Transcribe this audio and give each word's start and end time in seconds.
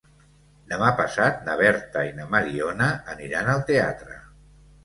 Demà 0.71 0.87
passat 1.01 1.43
na 1.49 1.57
Berta 1.59 2.05
i 2.09 2.15
na 2.21 2.27
Mariona 2.37 2.91
aniran 3.15 3.55
al 3.55 3.63
teatre. 3.73 4.19